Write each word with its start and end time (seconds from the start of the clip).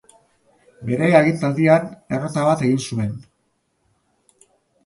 Bere 0.89 1.09
agintaldian 1.19 1.85
errolda 2.17 2.47
bat 2.49 2.65
egin 2.71 2.81
zuten. 2.87 3.15